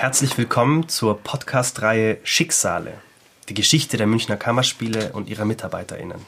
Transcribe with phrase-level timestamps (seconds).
[0.00, 2.94] Herzlich willkommen zur Podcast-Reihe Schicksale,
[3.50, 6.24] die Geschichte der Münchner Kammerspiele und ihrer MitarbeiterInnen.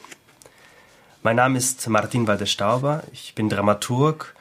[1.23, 4.35] Mein Name ist Martin Walde-Stauber, ich bin Dramaturg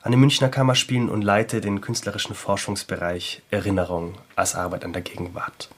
[0.00, 5.68] an den Münchner Kammerspielen und leite den künstlerischen Forschungsbereich Erinnerung als Arbeit an der Gegenwart.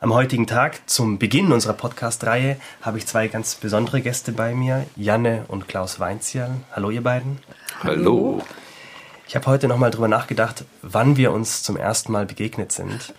[0.00, 4.84] Am heutigen Tag, zum Beginn unserer Podcast-Reihe, habe ich zwei ganz besondere Gäste bei mir,
[4.96, 6.56] Janne und Klaus Weinzierl.
[6.72, 7.38] Hallo, ihr beiden.
[7.84, 8.42] Hallo.
[9.32, 13.14] Ich habe heute nochmal drüber nachgedacht, wann wir uns zum ersten Mal begegnet sind.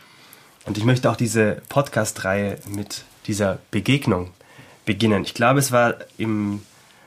[0.63, 4.29] Und ich möchte auch diese Podcast-Reihe mit dieser Begegnung
[4.85, 5.23] beginnen.
[5.23, 6.61] Ich glaube, es war im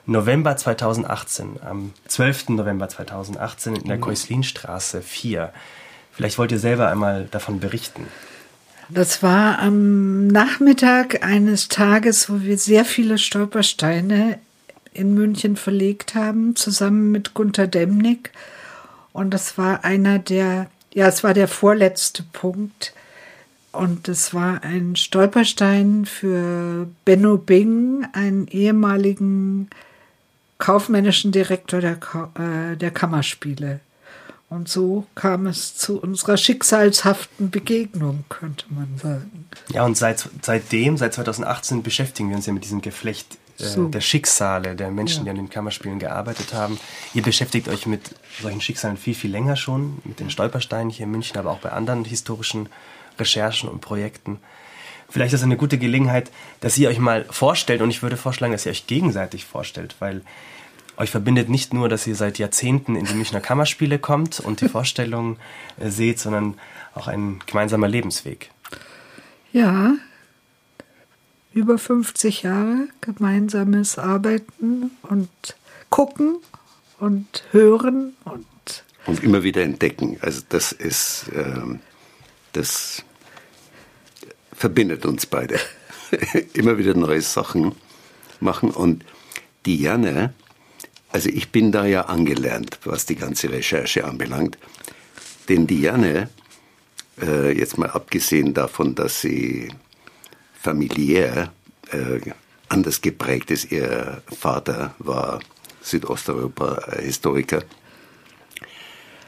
[0.06, 2.48] November 2018, am 12.
[2.48, 5.52] November 2018 in der Keuslinstraße 4.
[6.10, 8.08] Vielleicht wollt ihr selber einmal davon berichten.
[8.88, 14.40] Das war am Nachmittag eines Tages, wo wir sehr viele Stolpersteine
[14.92, 18.32] in München verlegt haben, zusammen mit Gunter Demnig.
[19.16, 22.92] Und das war einer der, ja, es war der vorletzte Punkt.
[23.72, 29.70] Und es war ein Stolperstein für Benno Bing, einen ehemaligen
[30.58, 31.98] kaufmännischen Direktor der,
[32.38, 33.80] äh, der Kammerspiele.
[34.50, 39.46] Und so kam es zu unserer schicksalshaften Begegnung, könnte man sagen.
[39.70, 43.88] Ja, und seit, seitdem, seit 2018, beschäftigen wir uns ja mit diesem Geflecht so.
[43.88, 45.24] der Schicksale der Menschen, ja.
[45.24, 46.78] die an den Kammerspielen gearbeitet haben.
[47.14, 51.12] Ihr beschäftigt euch mit solchen Schicksalen viel, viel länger schon, mit den Stolpersteinen hier in
[51.12, 52.68] München, aber auch bei anderen historischen
[53.18, 54.38] Recherchen und Projekten.
[55.08, 58.52] Vielleicht ist es eine gute Gelegenheit, dass ihr euch mal vorstellt und ich würde vorschlagen,
[58.52, 60.22] dass ihr euch gegenseitig vorstellt, weil
[60.96, 64.68] euch verbindet nicht nur, dass ihr seit Jahrzehnten in die Münchner Kammerspiele kommt und die
[64.68, 65.36] Vorstellungen
[65.78, 66.54] äh, seht, sondern
[66.94, 68.50] auch ein gemeinsamer Lebensweg.
[69.52, 69.94] Ja,
[71.56, 75.28] über 50 Jahre gemeinsames Arbeiten und
[75.90, 76.36] gucken
[77.00, 78.46] und hören und
[79.06, 80.18] und immer wieder entdecken.
[80.20, 81.80] Also das ist ähm,
[82.52, 83.04] das
[84.52, 85.58] verbindet uns beide.
[86.54, 87.72] immer wieder neue Sachen
[88.40, 89.04] machen und
[89.64, 90.34] Diane
[91.16, 94.58] also ich bin da ja angelernt, was die ganze Recherche anbelangt.
[95.48, 96.28] Denn Diane,
[97.22, 99.68] äh, jetzt mal abgesehen davon, dass sie
[100.66, 101.52] familiär
[101.92, 102.18] äh,
[102.68, 105.38] anders geprägt ist, ihr Vater war
[105.80, 107.62] Südosteuropa-Historiker,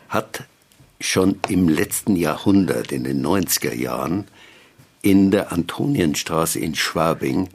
[0.08, 0.48] hat
[1.00, 4.26] schon im letzten Jahrhundert, in den 90er Jahren,
[5.00, 7.50] in der Antonienstraße in Schwabing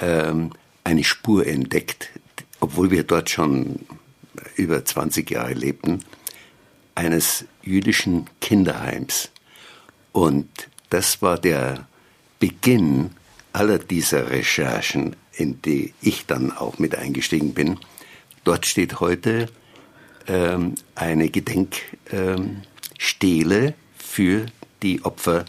[0.00, 2.08] ähm, eine Spur entdeckt,
[2.60, 3.80] obwohl wir dort schon
[4.56, 6.02] über 20 Jahre lebten,
[6.94, 9.28] eines jüdischen Kinderheims.
[10.12, 10.48] Und
[10.88, 11.86] das war der
[12.44, 13.08] Beginn
[13.54, 17.78] aller dieser Recherchen, in die ich dann auch mit eingestiegen bin.
[18.44, 19.48] Dort steht heute
[20.26, 22.66] ähm, eine Gedenkstele
[23.66, 24.44] ähm, für
[24.82, 25.46] die Opfer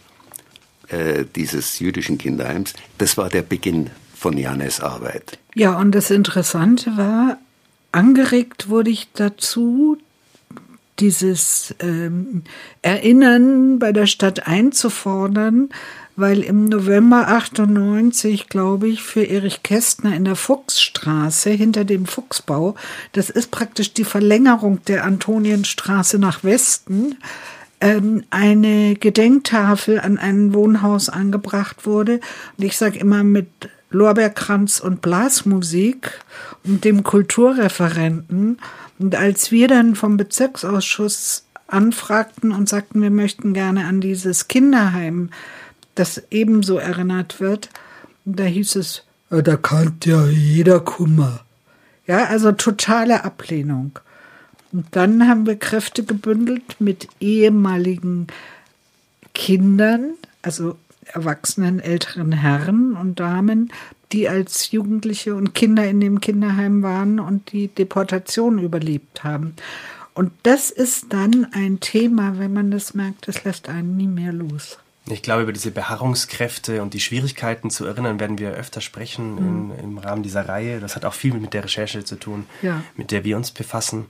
[0.88, 2.72] äh, dieses jüdischen Kinderheims.
[2.96, 5.38] Das war der Beginn von Janes Arbeit.
[5.54, 7.36] Ja, und das Interessante war,
[7.92, 9.98] angeregt wurde ich dazu,
[10.98, 12.44] dieses ähm,
[12.80, 15.68] Erinnern bei der Stadt einzufordern,
[16.16, 22.74] weil im November 98, glaube ich, für Erich Kästner in der Fuchsstraße hinter dem Fuchsbau,
[23.12, 27.16] das ist praktisch die Verlängerung der Antonienstraße nach Westen,
[27.80, 32.20] ähm, eine Gedenktafel an ein Wohnhaus angebracht wurde.
[32.56, 33.48] Und ich sage immer mit
[33.90, 36.10] Lorbeerkranz und Blasmusik
[36.64, 38.58] und dem Kulturreferenten.
[38.98, 45.30] Und als wir dann vom Bezirksausschuss anfragten und sagten, wir möchten gerne an dieses Kinderheim,
[45.96, 47.70] das ebenso erinnert wird,
[48.24, 51.40] da hieß es, da kann ja jeder Kummer.
[52.06, 53.98] Ja, also totale Ablehnung.
[54.72, 58.28] Und dann haben wir Kräfte gebündelt mit ehemaligen
[59.34, 63.72] Kindern, also erwachsenen älteren Herren und Damen,
[64.12, 69.54] die als Jugendliche und Kinder in dem Kinderheim waren und die Deportation überlebt haben.
[70.14, 74.32] Und das ist dann ein Thema, wenn man das merkt, das lässt einen nie mehr
[74.32, 74.78] los.
[75.08, 79.70] Ich glaube, über diese Beharrungskräfte und die Schwierigkeiten zu erinnern, werden wir öfter sprechen mhm.
[79.70, 80.80] in, im Rahmen dieser Reihe.
[80.80, 82.82] Das hat auch viel mit der Recherche zu tun, ja.
[82.96, 84.06] mit der wir uns befassen.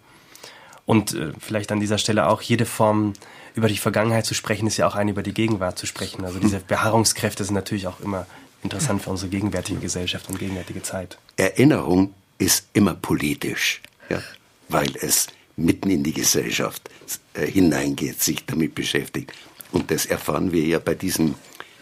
[0.86, 3.12] Und äh, vielleicht an dieser Stelle auch jede Form
[3.54, 6.24] über die Vergangenheit zu sprechen, ist ja auch eine über die Gegenwart zu sprechen.
[6.24, 8.26] Also diese Beharrungskräfte sind natürlich auch immer
[8.62, 11.18] interessant für unsere gegenwärtige Gesellschaft und gegenwärtige Zeit.
[11.36, 14.22] Erinnerung ist immer politisch, ja,
[14.68, 15.26] weil es
[15.56, 16.88] mitten in die Gesellschaft
[17.34, 19.32] äh, hineingeht, sich damit beschäftigt.
[19.72, 21.34] Und das erfahren wir ja bei diesem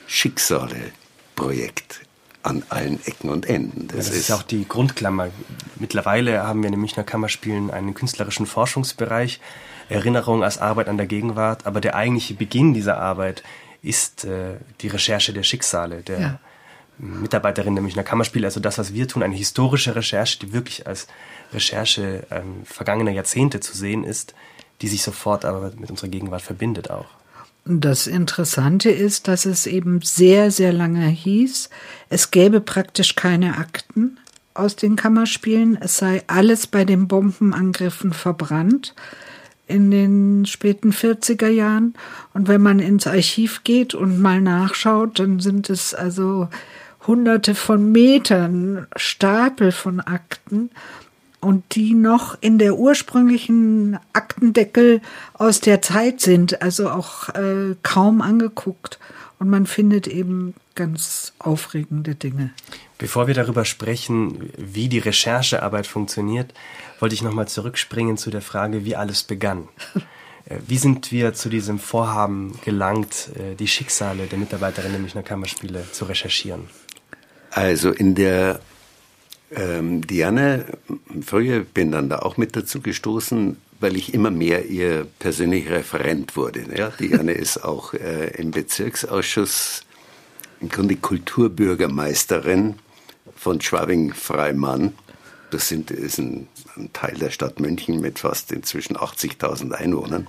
[0.06, 2.00] Schicksale-Projekt
[2.42, 3.88] an allen Ecken und Enden.
[3.88, 5.30] Das, ja, das ist, ist auch die Grundklammer.
[5.76, 9.40] Mittlerweile haben wir in den Münchner Kammerspielen einen künstlerischen Forschungsbereich,
[9.88, 13.42] Erinnerung als Arbeit an der Gegenwart, aber der eigentliche Beginn dieser Arbeit
[13.82, 16.40] ist äh, die Recherche der Schicksale der ja.
[16.98, 21.06] Mitarbeiterin der Münchner Kammerspiele, also das, was wir tun, eine historische Recherche, die wirklich als
[21.52, 24.34] Recherche ähm, vergangener Jahrzehnte zu sehen ist,
[24.80, 27.06] die sich sofort aber mit unserer Gegenwart verbindet auch.
[27.66, 31.70] Das Interessante ist, dass es eben sehr, sehr lange hieß,
[32.10, 34.18] es gäbe praktisch keine Akten
[34.52, 38.94] aus den Kammerspielen, es sei alles bei den Bombenangriffen verbrannt
[39.66, 41.94] in den späten 40er Jahren.
[42.34, 46.48] Und wenn man ins Archiv geht und mal nachschaut, dann sind es also
[47.06, 50.70] hunderte von Metern Stapel von Akten
[51.44, 55.00] und die noch in der ursprünglichen Aktendeckel
[55.34, 58.98] aus der Zeit sind, also auch äh, kaum angeguckt.
[59.38, 62.50] Und man findet eben ganz aufregende Dinge.
[62.98, 66.54] Bevor wir darüber sprechen, wie die Recherchearbeit funktioniert,
[67.00, 69.68] wollte ich nochmal zurückspringen zu der Frage, wie alles begann.
[70.46, 75.22] Äh, wie sind wir zu diesem Vorhaben gelangt, äh, die Schicksale der Mitarbeiterinnen der Münchner
[75.22, 76.68] Kammerspiele zu recherchieren?
[77.50, 78.60] Also in der
[79.50, 80.64] ähm, Diane,
[81.24, 86.36] früher bin dann da auch mit dazu gestoßen, weil ich immer mehr ihr persönlicher Referent
[86.36, 86.64] wurde.
[86.74, 89.82] Ja, Diane ist auch äh, im Bezirksausschuss
[90.60, 92.76] im Grunde Kulturbürgermeisterin
[93.36, 94.94] von Schwabing-Freimann.
[95.50, 100.26] Das sind, ist ein, ein, Teil der Stadt München mit fast inzwischen 80.000 Einwohnern.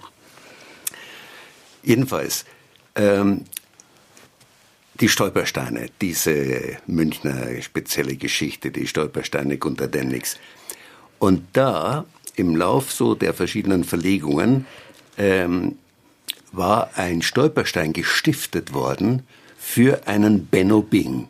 [1.84, 2.46] Jedenfalls,
[2.96, 3.46] ähm,
[5.00, 10.38] die Stolpersteine, diese Münchner spezielle Geschichte, die Stolpersteine Gunter Dennix.
[11.20, 12.06] Und da
[12.36, 14.66] im Lauf so der verschiedenen Verlegungen
[15.18, 15.78] ähm,
[16.52, 19.24] war ein Stolperstein gestiftet worden
[19.58, 21.28] für einen Benno Bing.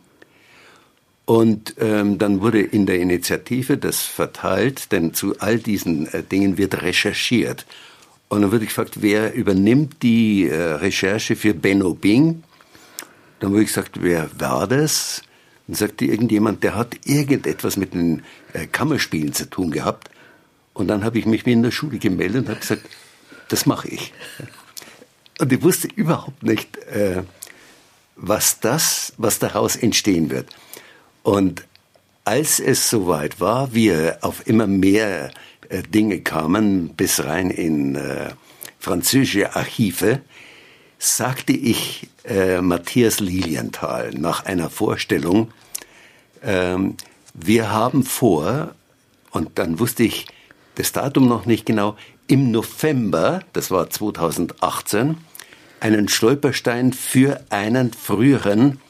[1.24, 6.56] Und ähm, dann wurde in der Initiative das verteilt, denn zu all diesen äh, Dingen
[6.56, 7.66] wird recherchiert.
[8.28, 12.44] Und dann wurde gefragt, wer übernimmt die äh, Recherche für Benno Bing?
[13.40, 15.22] Dann wurde ich gesagt, wer war das?
[15.66, 18.22] Dann sagte irgendjemand, der hat irgendetwas mit den
[18.52, 20.10] äh, Kammerspielen zu tun gehabt.
[20.74, 22.82] Und dann habe ich mich wie in der Schule gemeldet und habe gesagt,
[23.48, 24.12] das mache ich.
[25.38, 27.22] Und ich wusste überhaupt nicht, äh,
[28.16, 30.48] was das, was daraus entstehen wird.
[31.22, 31.64] Und
[32.24, 35.30] als es soweit war, wir auf immer mehr
[35.68, 37.98] äh, Dinge kamen, bis rein in
[38.78, 40.20] französische Archive,
[40.98, 45.52] sagte ich äh, Matthias Lilienthal nach einer Vorstellung,
[46.42, 46.96] ähm,
[47.34, 48.74] wir haben vor,
[49.30, 50.26] und dann wusste ich
[50.76, 51.96] das Datum noch nicht genau,
[52.28, 55.16] im November, das war 2018,
[55.80, 58.80] einen Stolperstein für einen früheren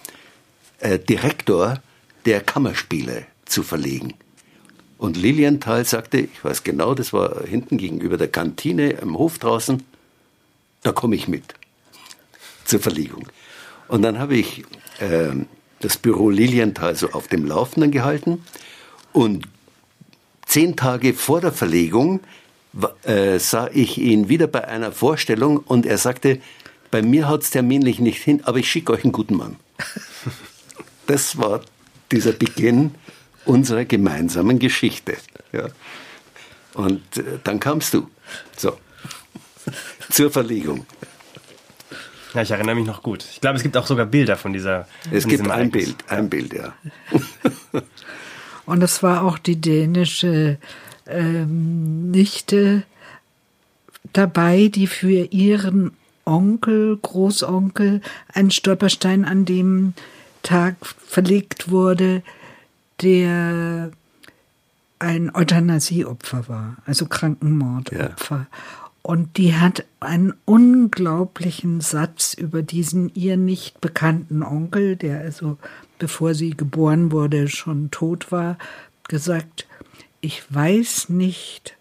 [0.78, 1.82] äh, Direktor
[2.24, 4.14] der Kammerspiele zu verlegen.
[4.98, 9.82] Und Lilienthal sagte, ich weiß genau, das war hinten gegenüber der Kantine im Hof draußen,
[10.82, 11.54] da komme ich mit
[12.66, 13.28] zur Verlegung.
[13.88, 14.64] Und dann habe ich
[14.98, 15.28] äh,
[15.80, 18.44] das Büro Lilienthal so auf dem Laufenden gehalten
[19.12, 19.46] und
[20.46, 22.20] zehn Tage vor der Verlegung
[23.04, 26.40] äh, sah ich ihn wieder bei einer Vorstellung und er sagte,
[26.90, 29.56] bei mir haut es terminlich nicht hin, aber ich schicke euch einen guten Mann.
[31.08, 31.60] Das war
[32.10, 32.96] dieser Beginn
[33.44, 35.16] unserer gemeinsamen Geschichte.
[35.52, 35.68] Ja.
[36.74, 38.10] Und äh, dann kamst du.
[38.56, 38.76] So.
[40.10, 40.84] Zur Verlegung.
[42.36, 43.24] Ja, ich erinnere mich noch gut.
[43.32, 44.86] Ich glaube, es gibt auch sogar Bilder von dieser.
[45.10, 46.74] Es von gibt ein Bild, ein Bild, ja.
[48.66, 50.58] Und es war auch die dänische
[51.06, 52.82] ähm, Nichte
[54.12, 55.92] dabei, die für ihren
[56.26, 58.02] Onkel, Großonkel,
[58.34, 59.94] einen Stolperstein an dem
[60.42, 62.22] Tag verlegt wurde,
[63.00, 63.92] der
[64.98, 68.36] ein Euthanasieopfer war, also Krankenmordopfer.
[68.36, 68.46] Ja.
[69.06, 75.58] Und die hat einen unglaublichen Satz über diesen ihr nicht bekannten Onkel, der also
[76.00, 78.58] bevor sie geboren wurde schon tot war,
[79.06, 79.68] gesagt,
[80.20, 81.76] ich weiß nicht,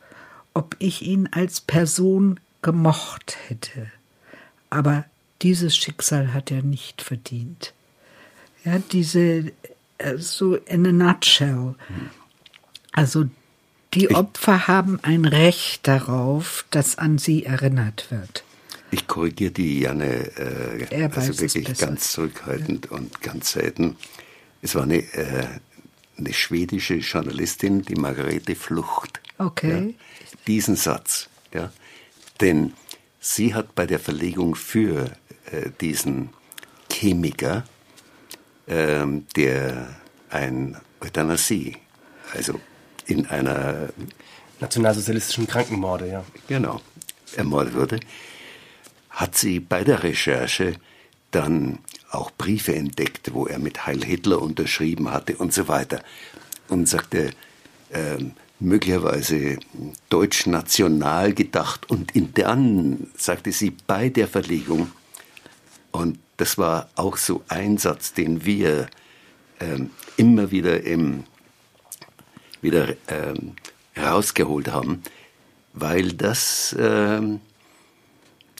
[0.53, 3.91] ob ich ihn als Person gemocht hätte,
[4.69, 5.05] aber
[5.41, 7.73] dieses Schicksal hat er nicht verdient.
[8.63, 9.51] Ja, diese,
[9.97, 11.73] äh, so in a nutshell.
[12.91, 13.25] Also
[13.95, 18.43] die Opfer haben ein Recht darauf, dass an sie erinnert wird.
[18.91, 22.97] Ich korrigiere die Janne äh, also wirklich ganz zurückhaltend ja.
[22.97, 23.95] und ganz selten.
[24.61, 25.47] Es war eine, äh,
[26.17, 29.21] eine schwedische Journalistin, die Margarete Flucht.
[29.37, 29.89] Okay.
[29.89, 29.93] Ja,
[30.47, 31.29] diesen Satz.
[31.53, 31.71] Ja,
[32.41, 32.73] denn
[33.19, 35.11] sie hat bei der Verlegung für
[35.51, 36.29] äh, diesen
[36.91, 37.63] Chemiker,
[38.67, 39.95] ähm, der
[40.29, 41.77] ein Euthanasie,
[42.33, 42.59] also
[43.05, 43.89] in einer
[44.59, 46.23] nationalsozialistischen Krankenmorde, ja.
[46.47, 46.81] Genau,
[47.35, 47.99] ermordet wurde,
[49.09, 50.75] hat sie bei der Recherche
[51.31, 51.79] dann
[52.11, 56.01] auch Briefe entdeckt, wo er mit Heil Hitler unterschrieben hatte und so weiter.
[56.69, 57.31] Und sagte,
[57.89, 58.17] äh,
[58.59, 59.57] möglicherweise
[60.09, 61.89] deutsch-national gedacht.
[61.89, 64.91] Und in dann sagte sie bei der Verlegung,
[65.91, 68.87] und das war auch so ein Satz, den wir
[69.59, 71.23] ähm, immer wieder, im,
[72.65, 73.53] wieder ähm,
[73.97, 75.01] rausgeholt haben,
[75.73, 77.39] weil das, ähm,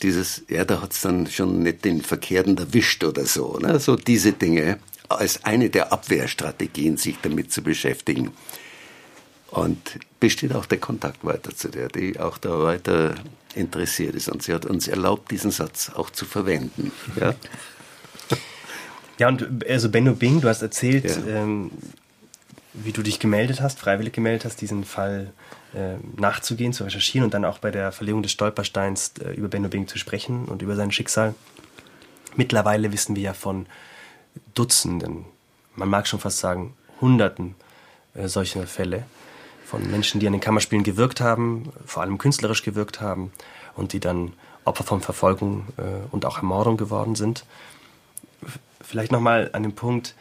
[0.02, 3.78] dieses, ja, da hat es dann schon nicht den Verkehrten erwischt oder so, ne?
[3.80, 8.32] so diese Dinge als eine der Abwehrstrategien, sich damit zu beschäftigen.
[9.50, 13.14] Und besteht auch der Kontakt weiter zu der, die auch da weiter
[13.54, 14.28] interessiert ist.
[14.28, 16.90] Und sie hat uns erlaubt, diesen Satz auch zu verwenden.
[17.18, 17.34] Ja,
[19.18, 21.42] ja und also Benno Bing, du hast erzählt, ja.
[21.42, 21.70] ähm,
[22.76, 25.32] wie du dich gemeldet hast, freiwillig gemeldet hast, diesen Fall
[25.74, 29.68] äh, nachzugehen, zu recherchieren und dann auch bei der Verlegung des Stolpersteins äh, über Benno
[29.68, 31.34] Bing zu sprechen und über sein Schicksal.
[32.36, 33.66] Mittlerweile wissen wir ja von
[34.54, 35.24] Dutzenden,
[35.74, 37.54] man mag schon fast sagen Hunderten
[38.14, 39.04] äh, solcher Fälle
[39.64, 43.32] von Menschen, die an den Kammerspielen gewirkt haben, vor allem künstlerisch gewirkt haben
[43.74, 44.32] und die dann
[44.64, 47.44] Opfer von Verfolgung äh, und auch Ermordung geworden sind.
[48.80, 50.14] Vielleicht nochmal an den Punkt,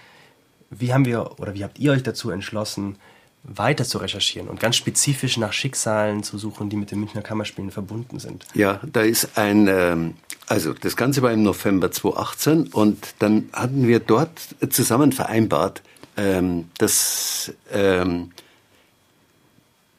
[0.70, 2.98] wie haben wir oder wie habt ihr euch dazu entschlossen,
[3.44, 7.72] weiter zu recherchieren und ganz spezifisch nach Schicksalen zu suchen, die mit den Münchner Kammerspielen
[7.72, 8.46] verbunden sind?
[8.56, 10.16] Ja, da ist ein, ähm,
[10.48, 15.84] also das Ganze war im November 2018 und dann hatten wir dort zusammen vereinbart,
[16.18, 18.32] ähm, dass ähm,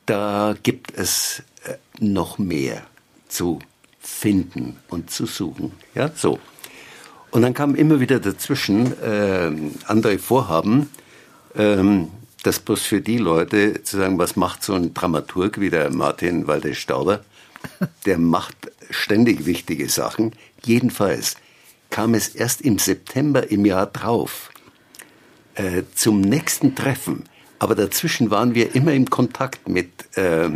[0.06, 2.82] da gibt es äh, noch mehr
[3.28, 3.58] zu
[4.00, 5.73] finden und zu suchen.
[5.94, 6.38] Ja, so.
[7.37, 9.52] Und dann kamen immer wieder dazwischen äh,
[9.85, 10.88] andere Vorhaben,
[11.55, 12.09] ähm,
[12.43, 16.47] das bloß für die Leute zu sagen, was macht so ein Dramaturg wie der Martin
[16.47, 17.21] Walde-Stauber?
[18.07, 18.57] Der macht
[18.88, 20.33] ständig wichtige Sachen.
[20.64, 21.37] Jedenfalls
[21.90, 24.49] kam es erst im September im Jahr drauf
[25.57, 27.25] äh, zum nächsten Treffen
[27.59, 30.49] aber dazwischen waren wir immer im Kontakt mit, äh,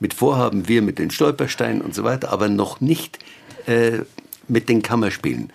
[0.00, 3.18] mit Vorhaben, wir mit den Stolpersteinen und so weiter, aber noch nicht
[3.66, 4.00] äh,
[4.48, 5.50] mit den Kammerspielen.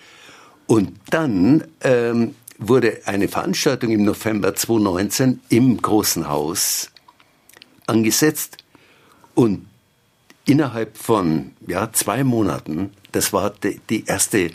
[0.67, 6.91] Und dann ähm, wurde eine Veranstaltung im November 2019 im Großen Haus
[7.86, 8.57] angesetzt.
[9.33, 9.67] Und
[10.45, 14.51] innerhalb von ja, zwei Monaten, das war die, die erste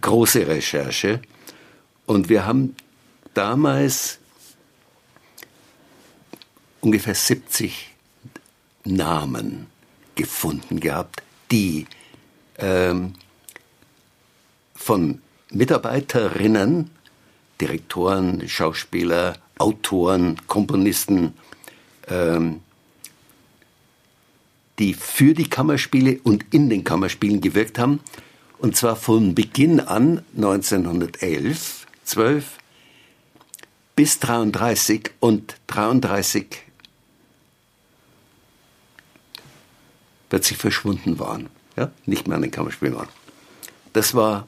[0.00, 1.20] große Recherche,
[2.08, 2.74] und wir haben
[3.34, 4.18] damals
[6.80, 7.94] ungefähr 70
[8.84, 9.66] Namen
[10.14, 11.86] gefunden gehabt, die
[12.56, 13.12] ähm,
[14.88, 16.88] von Mitarbeiterinnen,
[17.60, 21.34] Direktoren, Schauspieler, Autoren, Komponisten,
[22.06, 22.60] ähm,
[24.78, 28.00] die für die Kammerspiele und in den Kammerspielen gewirkt haben.
[28.56, 32.46] Und zwar von Beginn an 1911, 12
[33.94, 36.46] bis 33 und 33
[40.30, 43.10] plötzlich verschwunden waren, ja, nicht mehr an den Kammerspielen waren.
[43.92, 44.46] Das war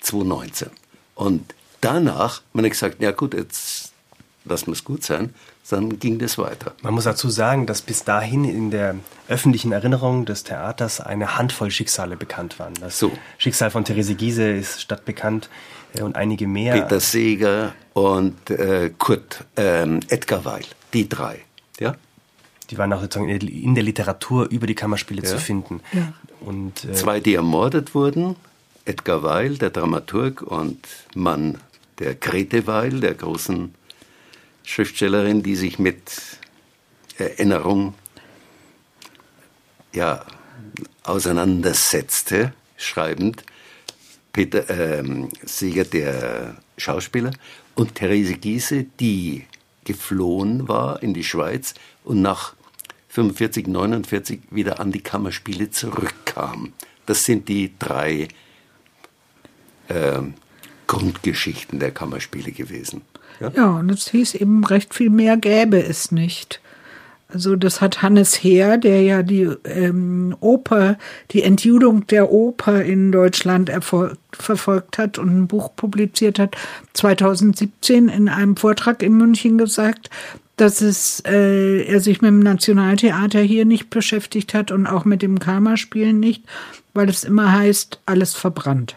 [0.00, 0.70] 2019.
[1.14, 3.92] Und danach, man hat gesagt, ja gut, jetzt
[4.44, 5.34] lassen wir es gut sein,
[5.68, 6.72] dann ging das weiter.
[6.82, 8.96] Man muss dazu sagen, dass bis dahin in der
[9.28, 12.74] öffentlichen Erinnerung des Theaters eine Handvoll Schicksale bekannt waren.
[12.80, 13.12] Das so.
[13.38, 15.48] Schicksal von Therese Giese ist stadtbekannt
[15.94, 16.74] äh, und einige mehr.
[16.74, 21.40] Peter Seeger und äh, Kurt ähm, Edgar Weil, die drei.
[21.78, 21.94] Ja?
[22.70, 25.28] die waren auch sozusagen in der Literatur über die Kammerspiele ja.
[25.28, 25.80] zu finden.
[25.92, 26.12] Ja.
[26.40, 28.36] Und, äh, Zwei, die ermordet wurden,
[28.84, 30.78] Edgar Weil, der Dramaturg, und
[31.14, 31.58] Mann
[31.98, 33.74] der Grete Weil, der großen
[34.64, 36.00] Schriftstellerin, die sich mit
[37.18, 37.94] Erinnerung
[39.92, 40.24] ja,
[41.02, 43.44] auseinandersetzte, schreibend.
[44.32, 47.32] Peter ähm, Sieger, der Schauspieler,
[47.74, 49.44] und Therese Giese, die
[49.84, 52.54] geflohen war in die Schweiz und nach
[53.08, 56.72] 45, 49 wieder an die Kammerspiele zurückkam.
[57.06, 58.28] Das sind die drei
[59.90, 60.20] äh,
[60.86, 63.02] Grundgeschichten der Kammerspiele gewesen.
[63.40, 63.52] Ja?
[63.54, 66.60] ja, und es hieß eben, recht viel mehr gäbe es nicht.
[67.32, 70.98] Also das hat Hannes Heer, der ja die ähm, Oper,
[71.30, 73.70] die Entjudung der Oper in Deutschland
[74.32, 76.56] verfolgt hat und ein Buch publiziert hat,
[76.94, 80.10] 2017 in einem Vortrag in München gesagt,
[80.56, 85.22] dass es, äh, er sich mit dem Nationaltheater hier nicht beschäftigt hat und auch mit
[85.22, 86.44] dem Kammerspielen nicht,
[86.92, 88.96] weil es immer heißt, alles verbrannt.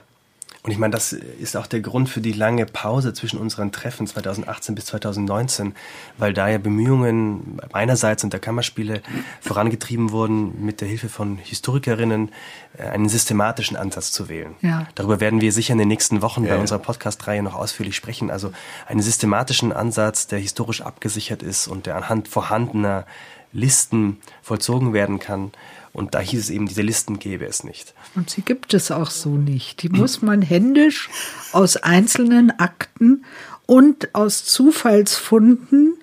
[0.63, 4.07] Und ich meine, das ist auch der Grund für die lange Pause zwischen unseren Treffen
[4.07, 5.75] 2018 bis 2019,
[6.17, 9.01] weil da ja Bemühungen meinerseits und der Kammerspiele
[9.41, 12.31] vorangetrieben wurden, mit der Hilfe von Historikerinnen
[12.77, 14.55] äh, einen systematischen Ansatz zu wählen.
[14.61, 14.87] Ja.
[14.95, 18.31] Darüber werden wir sicher in den nächsten Wochen ja, bei unserer Podcast-Reihe noch ausführlich sprechen.
[18.31, 18.53] Also
[18.87, 23.05] einen systematischen Ansatz, der historisch abgesichert ist und der anhand vorhandener
[23.51, 25.51] Listen vollzogen werden kann
[25.93, 27.93] und da hieß es eben, diese Listen gäbe es nicht.
[28.15, 29.83] Und sie gibt es auch so nicht.
[29.83, 31.09] Die muss man händisch
[31.51, 33.25] aus einzelnen Akten
[33.67, 35.93] und aus Zufallsfunden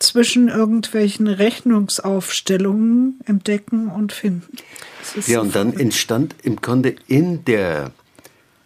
[0.00, 4.56] zwischen irgendwelchen Rechnungsaufstellungen entdecken und finden.
[5.26, 7.92] Ja, und dann entstand im Grunde in der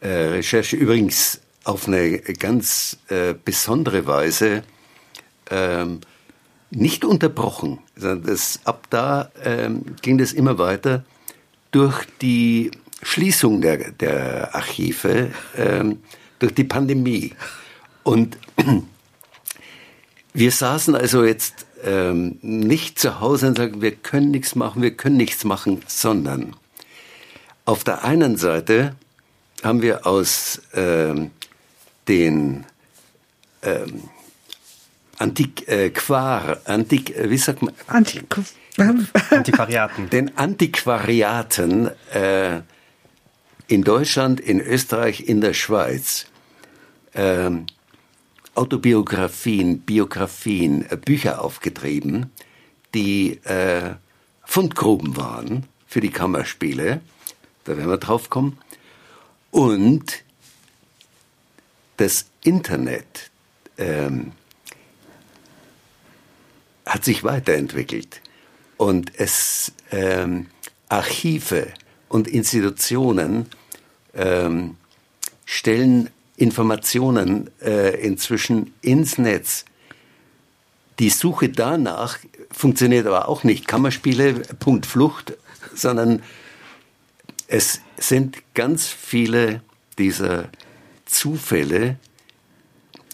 [0.01, 4.63] äh, Recherche übrigens auf eine ganz äh, besondere Weise
[5.51, 6.01] ähm,
[6.75, 7.79] nicht unterbrochen.
[7.97, 11.05] Das, ab da ähm, ging das immer weiter
[11.71, 12.71] durch die
[13.03, 15.99] Schließung der, der Archive, ähm,
[16.39, 17.33] durch die Pandemie.
[18.03, 18.39] Und
[20.35, 24.97] wir saßen also jetzt ähm, nicht zu Hause und sagten, wir können nichts machen, wir
[24.97, 26.57] können nichts machen, sondern
[27.65, 28.97] auf der einen Seite
[29.63, 31.31] haben wir aus ähm,
[32.09, 32.65] den
[33.63, 34.05] ähm,
[35.23, 37.73] Antiquar, Antik, wie sagt man?
[37.87, 38.25] Antik
[39.31, 40.11] Antiquariaten.
[40.11, 42.63] Den Antiquariaten äh,
[43.69, 46.27] in Deutschland, in Österreich, in der Schweiz
[47.13, 47.51] äh,
[48.57, 52.33] Autobiografien, Biografien, äh, Bücher aufgetrieben,
[52.93, 53.95] die äh,
[54.45, 57.01] Fundgruben waren für die Kammerspiele.
[57.63, 58.59] Da werden wir drauf kommen.
[59.53, 60.25] Und
[61.97, 63.31] das Internet
[63.79, 64.33] ähm,
[66.93, 68.21] hat sich weiterentwickelt
[68.77, 70.49] und es ähm,
[70.91, 71.69] Archive
[72.11, 73.47] und Institutionen
[74.15, 74.77] ähm,
[75.47, 79.65] stellen Informationen äh, inzwischen ins Netz.
[80.99, 82.19] Die Suche danach
[82.51, 85.33] funktioniert aber auch nicht Kammerspiele, Punkt Flucht,
[85.75, 86.23] sondern
[87.47, 89.63] es sind ganz viele
[89.97, 90.51] dieser
[91.07, 91.97] Zufälle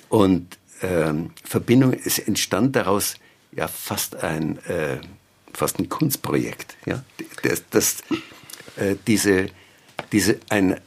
[0.08, 1.96] und ähm, Verbindungen.
[2.04, 3.14] Es entstand daraus
[3.52, 4.98] ja fast ein, äh,
[5.52, 6.76] fast ein Kunstprojekt.
[6.86, 7.02] Ja?
[7.42, 7.96] Das, das,
[8.76, 9.48] äh, diese,
[10.12, 10.80] diese ein,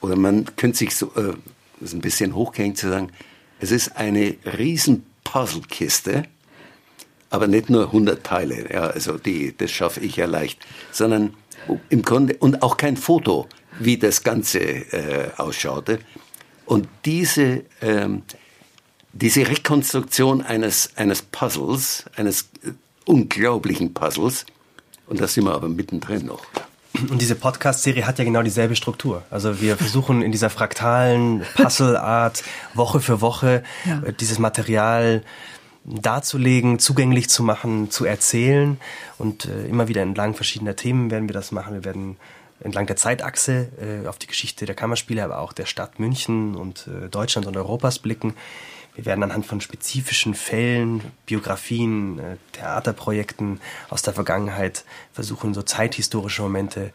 [0.00, 1.34] oder man könnte sich so, äh,
[1.80, 3.10] das ist ein bisschen hochgehängt zu sagen,
[3.60, 6.24] es ist eine riesen Puzzlekiste,
[7.30, 11.34] aber nicht nur 100 Teile, ja, also die, das schaffe ich ja leicht, sondern
[11.88, 13.48] im Grunde, und auch kein Foto,
[13.78, 15.98] wie das Ganze äh, ausschaute.
[16.64, 18.22] Und diese, ähm,
[19.20, 22.72] diese Rekonstruktion eines, eines Puzzles, eines äh,
[23.04, 24.46] unglaublichen Puzzles,
[25.06, 26.44] und da sind wir aber mittendrin noch.
[27.10, 29.22] Und diese Podcast-Serie hat ja genau dieselbe Struktur.
[29.30, 32.42] Also wir versuchen in dieser fraktalen Puzzle-Art
[32.74, 34.02] Woche für Woche ja.
[34.02, 35.22] Äh, dieses Material
[35.84, 38.78] darzulegen, zugänglich zu machen, zu erzählen.
[39.18, 41.74] Und äh, immer wieder entlang verschiedener Themen werden wir das machen.
[41.74, 42.16] Wir werden
[42.60, 46.88] entlang der Zeitachse äh, auf die Geschichte der Kammerspiele, aber auch der Stadt München und
[46.88, 48.34] äh, Deutschlands und Europas blicken.
[48.96, 56.42] Wir werden anhand von spezifischen Fällen, Biografien, äh, Theaterprojekten aus der Vergangenheit versuchen, so zeithistorische
[56.42, 56.92] Momente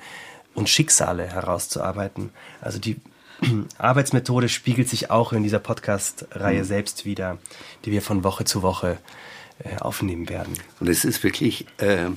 [0.56, 2.32] und Schicksale herauszuarbeiten.
[2.60, 3.00] Also die
[3.78, 6.68] Arbeitsmethode spiegelt sich auch in dieser Podcast-Reihe mhm.
[6.68, 7.38] selbst wieder,
[7.86, 8.98] die wir von Woche zu Woche
[9.64, 10.54] äh, aufnehmen werden.
[10.80, 12.10] Und es ist wirklich äh,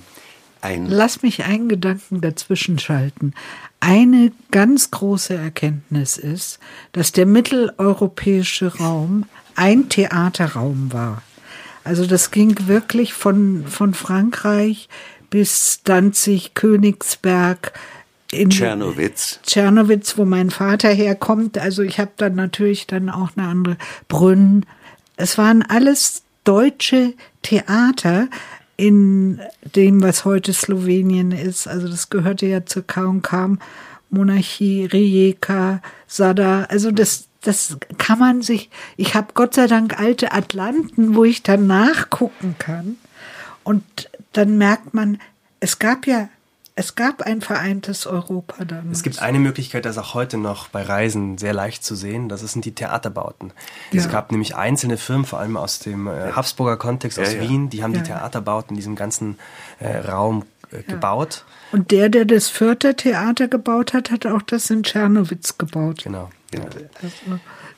[0.64, 0.86] ein.
[0.86, 3.34] Lass mich einen Gedanken dazwischen schalten.
[3.80, 6.58] Eine ganz große Erkenntnis ist,
[6.92, 11.22] dass der mitteleuropäische Raum ein Theaterraum war.
[11.84, 14.88] Also das ging wirklich von, von Frankreich
[15.28, 17.72] bis Danzig, Königsberg,
[18.32, 19.40] in Tschernowitz.
[19.44, 21.56] Tschernowitz, wo mein Vater herkommt.
[21.58, 23.76] Also ich habe dann natürlich dann auch eine andere
[24.08, 24.66] Brünn.
[25.16, 28.28] Es waren alles deutsche Theater
[28.76, 29.40] in
[29.76, 31.66] dem, was heute Slowenien ist.
[31.66, 33.56] Also das gehörte ja zur K&K
[34.10, 36.64] Monarchie, Rijeka, Sada.
[36.64, 41.42] Also das, das kann man sich, ich habe Gott sei Dank alte Atlanten, wo ich
[41.42, 42.96] dann nachgucken kann.
[43.62, 45.18] Und dann merkt man,
[45.60, 46.28] es gab ja,
[46.76, 48.90] es gab ein vereintes Europa dann.
[48.90, 52.28] Es gibt eine Möglichkeit, das auch heute noch bei Reisen sehr leicht zu sehen.
[52.28, 53.52] Das sind die Theaterbauten.
[53.92, 54.00] Ja.
[54.00, 57.48] Es gab nämlich einzelne Firmen, vor allem aus dem äh, Habsburger Kontext, aus ja, ja.
[57.48, 59.38] Wien, die haben die Theaterbauten in diesem ganzen
[59.78, 61.44] äh, Raum äh, gebaut.
[61.70, 66.02] Und der, der das Fürther Theater gebaut hat, hat auch das in Tschernowitz gebaut.
[66.02, 66.30] Genau.
[66.50, 66.66] genau.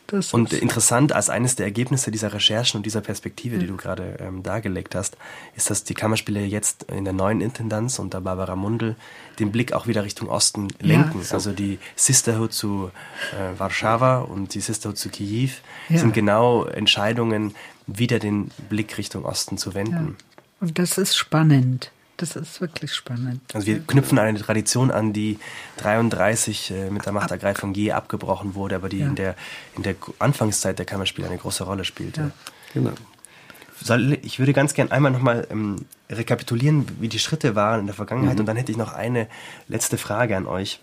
[0.06, 4.16] Das und interessant als eines der Ergebnisse dieser Recherchen und dieser Perspektive, die du gerade
[4.20, 5.16] ähm, dargelegt hast,
[5.56, 8.96] ist, dass die Kammerspiele jetzt in der neuen Intendanz unter Barbara Mundl
[9.38, 11.18] den Blick auch wieder Richtung Osten lenken.
[11.18, 11.34] Ja, so.
[11.34, 12.90] Also die Sisterhood zu
[13.32, 15.50] äh, Warschau und die Sisterhood zu Kiew
[15.88, 15.98] ja.
[15.98, 17.54] sind genau Entscheidungen,
[17.86, 20.16] wieder den Blick Richtung Osten zu wenden.
[20.18, 20.24] Ja.
[20.60, 21.90] Und das ist spannend.
[22.16, 23.40] Das ist wirklich spannend.
[23.54, 25.38] Also wir knüpfen eine Tradition an, die
[25.78, 29.06] 33 äh, mit der Machtergreifung je abgebrochen wurde, aber die ja.
[29.06, 29.36] in, der,
[29.76, 32.20] in der Anfangszeit der Kammerspiele eine große Rolle spielte.
[32.20, 32.30] Ja.
[32.74, 32.92] Genau.
[34.22, 38.34] Ich würde ganz gern einmal nochmal ähm, rekapitulieren, wie die Schritte waren in der Vergangenheit
[38.34, 38.40] mhm.
[38.40, 39.28] und dann hätte ich noch eine
[39.68, 40.80] letzte Frage an euch.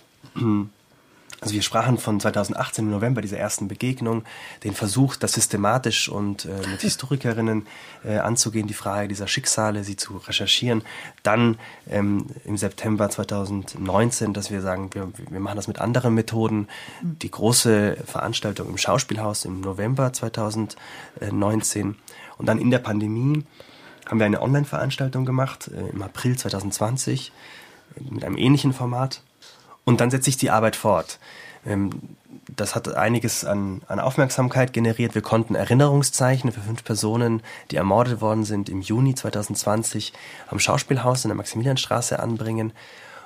[1.44, 4.24] Also wir sprachen von 2018 im November dieser ersten Begegnung,
[4.64, 7.68] den Versuch, das systematisch und äh, mit Historikerinnen
[8.06, 10.84] äh, anzugehen, die Frage dieser Schicksale, sie zu recherchieren.
[11.22, 11.58] Dann
[11.90, 16.70] ähm, im September 2019, dass wir sagen, wir, wir machen das mit anderen Methoden.
[17.02, 21.98] Die große Veranstaltung im Schauspielhaus im November 2019
[22.38, 23.44] und dann in der Pandemie
[24.06, 27.34] haben wir eine Online-Veranstaltung gemacht äh, im April 2020
[28.10, 29.22] mit einem ähnlichen Format.
[29.86, 31.20] Und dann setzt sich die Arbeit fort.
[31.66, 31.92] Ähm,
[32.56, 35.16] das hat einiges an, an, Aufmerksamkeit generiert.
[35.16, 37.42] Wir konnten Erinnerungszeichen für fünf Personen,
[37.72, 40.14] die ermordet worden sind, im Juni 2020
[40.50, 42.74] am Schauspielhaus in der Maximilianstraße anbringen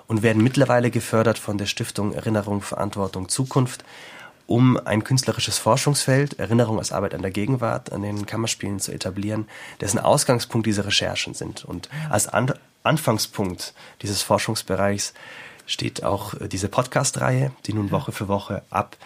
[0.08, 3.84] und werden mittlerweile gefördert von der Stiftung Erinnerung, Verantwortung, Zukunft,
[4.46, 9.48] um ein künstlerisches Forschungsfeld, Erinnerung als Arbeit an der Gegenwart, an den Kammerspielen zu etablieren,
[9.82, 11.66] dessen Ausgangspunkt diese Recherchen sind.
[11.66, 15.14] Und als an Anfangspunkt dieses Forschungsbereichs
[15.68, 18.98] steht auch äh, diese Podcast-Reihe, die nun Woche für Woche ab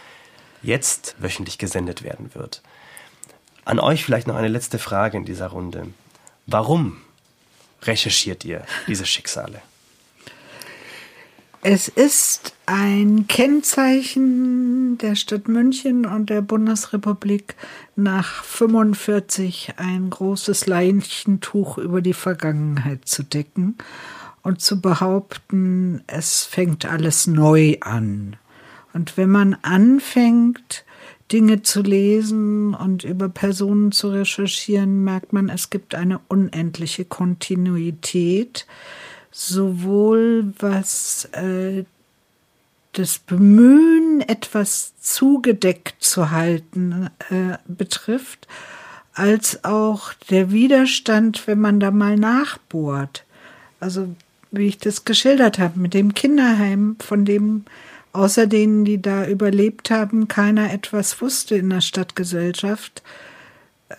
[0.62, 2.62] jetzt wöchentlich gesendet werden wird.
[3.66, 5.88] An euch vielleicht noch eine letzte Frage in dieser Runde.
[6.48, 7.02] Warum
[7.82, 9.62] recherchiert ihr diese Schicksale?
[11.64, 17.56] Es ist ein Kennzeichen der Stadt München und der Bundesrepublik
[17.96, 23.78] nach 45 ein großes Leichentuch über die Vergangenheit zu decken
[24.44, 28.38] und zu behaupten, es fängt alles neu an.
[28.94, 30.84] Und wenn man anfängt,
[31.32, 38.68] Dinge zu lesen und über Personen zu recherchieren, merkt man, es gibt eine unendliche Kontinuität,
[39.32, 41.86] sowohl was äh,
[42.94, 48.48] das Bemühen, etwas zugedeckt zu halten, äh, betrifft,
[49.14, 53.24] als auch der Widerstand, wenn man da mal nachbohrt.
[53.80, 54.16] Also
[54.52, 57.66] wie ich das geschildert habe, mit dem Kinderheim, von dem
[58.14, 63.04] außer denen, die da überlebt haben, keiner etwas wusste in der Stadtgesellschaft.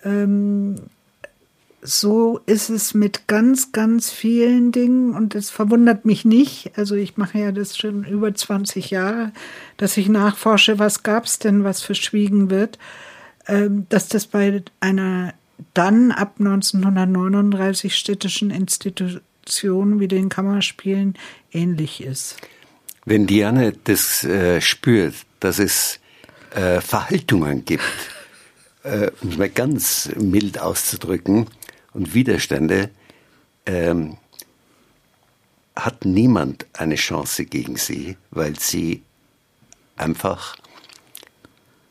[0.04, 0.76] Ähm,
[1.80, 6.70] so ist es mit ganz, ganz vielen Dingen und es verwundert mich nicht.
[6.76, 9.32] Also ich mache ja das schon über 20 Jahre,
[9.78, 12.78] dass ich nachforsche, was gab es denn, was verschwiegen wird,
[13.48, 15.34] ähm, dass das bei einer
[15.74, 21.14] dann ab 1939 städtischen Institution Situation wie den Kammerspielen
[21.52, 22.36] ähnlich ist.
[23.04, 25.98] Wenn Diane das äh, spürt, dass es
[26.54, 27.82] äh, Verhaltungen gibt,
[28.84, 31.46] äh, um es mal ganz mild auszudrücken,
[31.94, 32.90] und Widerstände,
[33.66, 34.16] ähm,
[35.76, 39.02] hat niemand eine Chance gegen sie, weil sie
[39.96, 40.56] einfach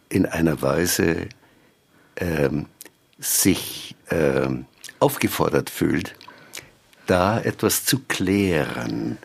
[0.09, 1.29] in einer Weise
[2.17, 2.65] ähm,
[3.19, 4.65] sich ähm,
[4.99, 6.15] aufgefordert fühlt,
[7.11, 9.17] da etwas zu klären.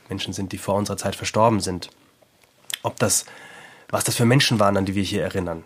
[0.07, 1.89] Menschen sind, die vor unserer Zeit verstorben sind.
[2.83, 3.25] Ob das,
[3.89, 5.65] was das für Menschen waren, an die wir hier erinnern.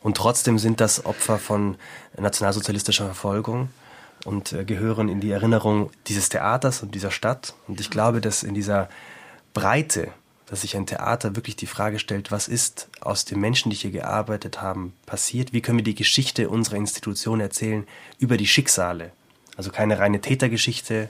[0.00, 1.76] Und trotzdem sind das Opfer von
[2.16, 3.68] nationalsozialistischer Verfolgung
[4.24, 7.52] und äh, gehören in die Erinnerung dieses Theaters und dieser Stadt.
[7.66, 8.88] Und ich glaube, dass in dieser
[9.52, 10.08] Breite,
[10.46, 13.90] dass sich ein Theater wirklich die Frage stellt, was ist aus den Menschen, die hier
[13.90, 15.52] gearbeitet haben, passiert?
[15.52, 17.86] Wie können wir die Geschichte unserer Institution erzählen
[18.18, 19.12] über die Schicksale?
[19.58, 21.08] Also keine reine Tätergeschichte,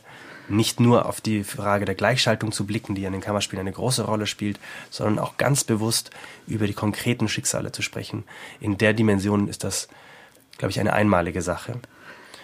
[0.48, 4.04] nicht nur auf die Frage der Gleichschaltung zu blicken, die an den Kammerspielen eine große
[4.04, 4.58] Rolle spielt,
[4.88, 6.11] sondern auch ganz bewusst
[6.46, 8.24] über die konkreten Schicksale zu sprechen.
[8.58, 9.88] In der Dimension ist das,
[10.56, 11.74] glaube ich, eine einmalige Sache.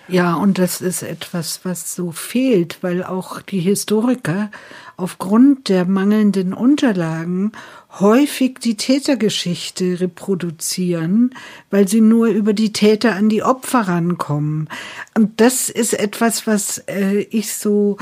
[0.06, 4.50] Ja, und das ist etwas, was so fehlt, weil auch die Historiker
[4.96, 7.52] aufgrund der mangelnden Unterlagen
[8.00, 11.34] häufig die Tätergeschichte reproduzieren,
[11.70, 14.68] weil sie nur über die Täter an die Opfer rankommen.
[15.16, 17.96] Und das ist etwas, was äh, ich so,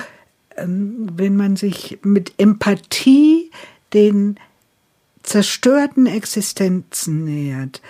[0.56, 3.50] ähm, wenn man sich mit Empathie
[3.92, 4.38] den
[5.22, 7.80] zerstörten Existenzen nähert,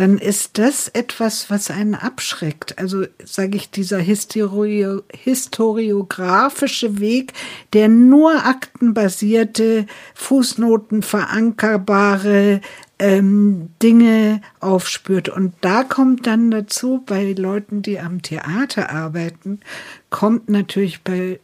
[0.00, 2.78] dann ist das etwas, was einen abschreckt.
[2.78, 7.34] Also sage ich, dieser Historio historiografische Weg,
[7.74, 9.84] der nur aktenbasierte,
[10.14, 12.62] Fußnoten verankerbare
[12.98, 15.28] ähm, Dinge aufspürt.
[15.28, 19.60] Und da kommt dann dazu, bei Leuten, die am Theater arbeiten,
[20.08, 21.40] kommt natürlich bei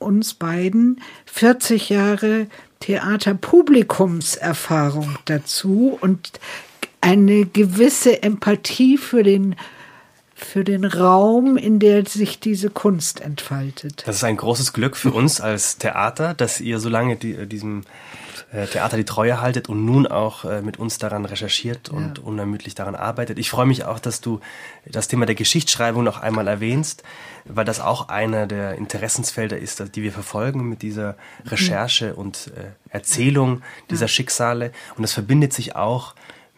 [0.00, 2.48] uns beiden 40 Jahre
[2.80, 6.40] Theaterpublikumserfahrung dazu und
[7.04, 9.56] eine gewisse Empathie für den
[10.34, 14.02] für den Raum, in der sich diese Kunst entfaltet.
[14.04, 17.84] Das ist ein großes Glück für uns als Theater, dass ihr so lange die, diesem
[18.52, 22.24] äh, Theater die Treue haltet und nun auch äh, mit uns daran recherchiert und ja.
[22.24, 23.38] unermüdlich daran arbeitet.
[23.38, 24.40] Ich freue mich auch, dass du
[24.84, 27.04] das Thema der Geschichtsschreibung noch einmal erwähnst,
[27.44, 32.18] weil das auch einer der Interessensfelder ist, die wir verfolgen mit dieser Recherche mhm.
[32.18, 34.08] und äh, Erzählung dieser.
[34.08, 34.72] Schicksale.
[34.96, 36.14] Und das verbindet sich auch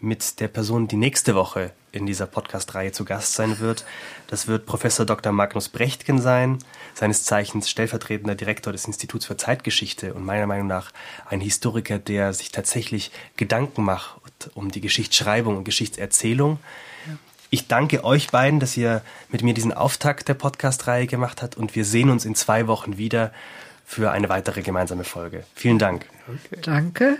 [0.06, 3.84] mit der Person, die nächste Woche in dieser Podcast-Reihe zu Gast sein wird.
[4.28, 5.32] Das wird Professor Dr.
[5.32, 6.58] Magnus Brechtgen sein,
[6.94, 10.92] seines Zeichens stellvertretender Direktor des Instituts für Zeitgeschichte und meiner Meinung nach
[11.28, 14.20] ein Historiker, der sich tatsächlich Gedanken macht
[14.54, 16.58] um die Geschichtsschreibung und Geschichtserzählung.
[17.50, 21.74] Ich danke euch beiden, dass ihr mit mir diesen Auftakt der Podcast-Reihe gemacht habt und
[21.74, 23.32] wir sehen uns in zwei Wochen wieder
[23.84, 25.44] für eine weitere gemeinsame Folge.
[25.54, 26.06] Vielen Dank.
[26.28, 26.60] Okay.
[26.60, 27.18] Danke.